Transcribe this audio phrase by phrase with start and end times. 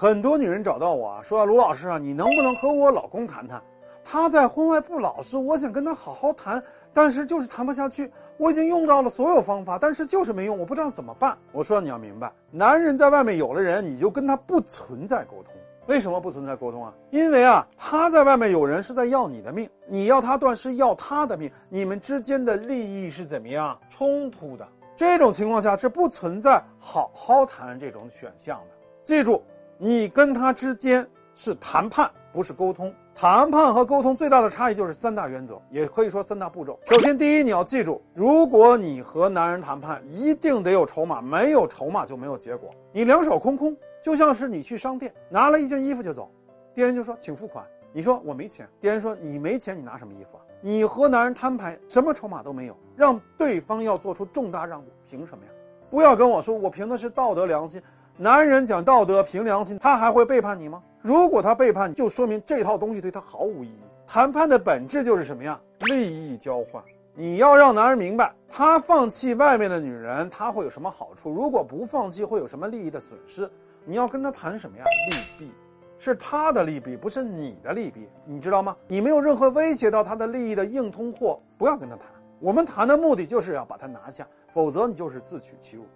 [0.00, 3.62] 很多女人找到我啊，说卢老师啊，你能不能和我老公谈谈？
[4.02, 8.10] 他在婚外不老实，我想跟他好好谈，但是就是谈不下去。
[8.38, 11.36] 我已经用到了所有方法，但是就是没用，我不知道怎么办。
[11.52, 15.52] 我说你要明白，男人在外面有了人，你就跟他不存在沟通。
[15.84, 16.94] 为什么不存在沟通啊？
[17.10, 24.66] 因为啊，他在外面有人是在要你的命，你要他断是要他的命，你们之间的利益是怎么样冲突的？
[24.96, 28.76] 这种情况下是不存在好好谈这种选项的。
[29.02, 29.42] 记住，
[29.82, 32.92] 你跟他之间是谈判，不是沟通。
[33.14, 36.78] 谈判和沟通最大的差异就是三大原则，也可以说三大步骤。
[36.84, 42.68] 首先，第一，你要记住，如果你和男人谈判，一定得有筹码，没有筹码就没有结果。
[42.92, 46.30] 你两手空空，就像是你去商店拿了一件衣服就走，
[46.74, 50.44] 店员就说请付款，你说我没钱，店员说你没钱，你拿什么衣服啊？
[50.60, 55.50] 你和男人摊牌，什么筹码都没有，让对方要做出重大让步，凭什么呀？
[55.88, 57.80] 不要跟我说我凭的是道德良心。
[58.22, 60.82] 男人讲道德、凭良心，他还会背叛你吗？
[61.00, 63.80] 如果他背叛你，就说明这套东西对他毫无意义。
[64.06, 65.58] 谈判的本质就是什么呀？
[65.86, 66.84] 利益交换。
[67.14, 71.30] 你要让男人明白，他放弃外面的女人，他会有什么好处？
[71.30, 73.50] 如果不放弃，会有什么利益的损失？
[73.86, 74.84] 你要跟他谈什么呀？
[75.08, 75.50] 利弊，
[75.98, 78.76] 是他的利弊，不是你的利弊，你知道吗？
[78.86, 82.04] 你没有任何威胁到他的利益的硬通货，不要跟他谈。
[82.38, 85.86] 我们谈的目的就是要把他拿下，否则你就是自取其辱。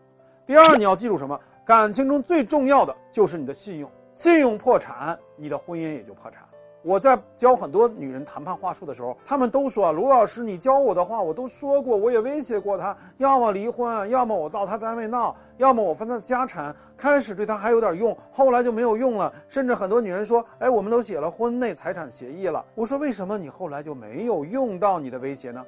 [0.46, 1.38] 第二，你要记住什么？
[1.66, 6.42] 感情中最重要的就是你的信用，信用破产，你的婚姻也就破产。
[6.82, 16.76] 我在教很多女人谈判话术的时候，她们都说：“卢老师，你教我的话我都说过，我也威胁过他，要么离婚，要么我到他单位闹，要么我分他的家产。
[16.98, 19.32] 开始对他还有点用，后来就没有用了。
[19.48, 25.64] 甚至很多女人说：‘哎，我们都写了婚内财产协议了。’我说：为什么你后来就没有用到你的威胁呢？”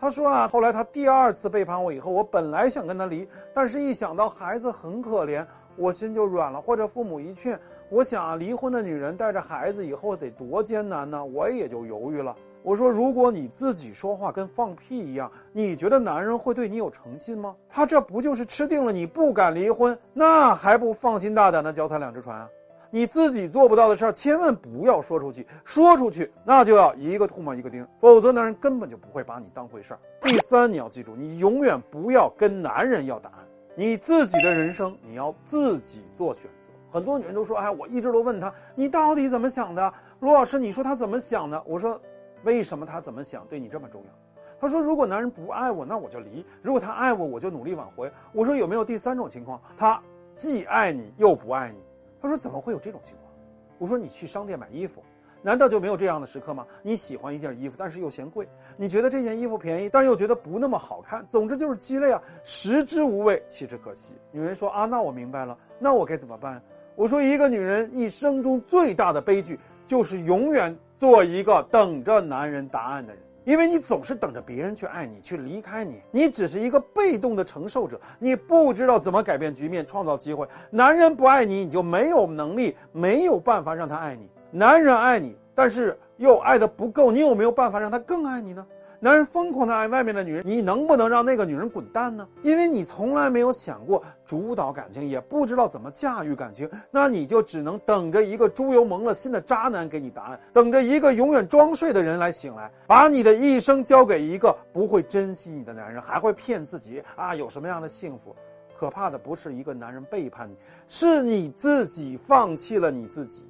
[0.00, 5.44] 他说啊，后来他第二次背叛我以后，我本来想跟他离，但是一想到孩子很可怜，
[5.76, 6.60] 我心就软了。
[6.60, 7.58] 或者父母一劝，
[7.90, 12.36] 我想啊，离婚的女人带着孩子以后得多艰难呢，我也就犹豫了。
[12.62, 17.56] 我说，如果你自己说话跟放屁一样，你觉得男人会对你有诚信吗？
[17.68, 22.48] 他这不就是吃定了你不敢离婚，那还不放心大胆的脚踩两只船啊？
[22.90, 25.46] 你自己做不到的事儿，千万不要说出去。
[25.64, 30.00] 说出去，那就要一个唾沫一个钉，否则男人根本就不会把你当回事儿。
[30.22, 33.38] 第三，你要记住，你永远不要跟男人要答案，
[33.74, 36.48] 你自己的人生你要自己做选择。
[36.90, 41.62] 很多女人都说：“哎，我一直都问他，你到底怎么想的？”罗老师，你说他怎么想的？
[41.66, 42.00] 我说
[42.44, 44.10] ：“为什么他怎么想对你这么重要？”
[44.58, 49.60] 他说：“如果男人不爱我，那我就离；如果他爱我，我就努力挽回。”我说：“有没有第三种情况？
[49.76, 50.00] 他
[50.34, 51.78] 既爱你又不爱你？”
[52.20, 53.32] 他说：“怎么会有这种情况？”
[53.78, 55.02] 我说：“你去商店买衣服，
[55.42, 56.66] 难道就没有这样的时刻吗？
[56.82, 58.44] 你喜欢一件衣服，但是又嫌贵；
[58.76, 61.24] 你觉得这件衣服便宜，但是又觉得不那么好看。
[61.30, 66.60] 总之就是鸡肋啊，食之无味，弃之可惜。”女人说：“啊，那我明白了，那我该怎么办？”
[66.96, 80.46] 我说：“一个女人一生中最大的悲剧，就是永远做一个等着男人答案的人。”因为你总是等着别人去爱你，去离开你，你只是一个被动的承受者，你不知道怎么改变局面，创造机会。
[80.68, 84.28] 男人不爱你，你就没有能力，没有办法让他爱你。
[84.50, 88.66] 男人爱你，但是又爱的不够，你有没有办法让他更爱你呢？
[89.00, 92.26] 男人疯狂的爱外面的女人，你能不能让那个女人滚蛋呢？
[92.42, 108.34] 因为你从来没有想过主导感情，也不知道怎么驾驭感情，那你就只能等着一个猪油蒙了心的渣男给你答案，等着一个永远装睡的人来醒来，把你的一生交给一个不会珍惜你的男人，还会骗自己啊有什么样的幸福？
[108.76, 110.56] 可怕的不是一个男人背叛你，
[110.88, 113.46] 是你自己放弃了你自己。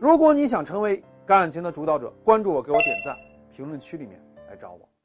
[0.00, 3.16] 如果你想成为感情的主导者，关注我，给我点赞，
[3.52, 4.20] 评论区里面
[4.58, 4.97] 找我。